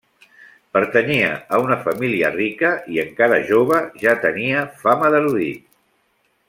[0.77, 1.27] Pertanyia
[1.57, 5.67] a una família rica i, encara jove, ja era tenia fama d'erudit.